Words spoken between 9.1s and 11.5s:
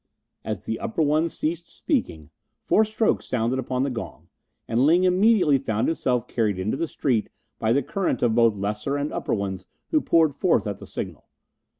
upper ones who poured forth at the signal.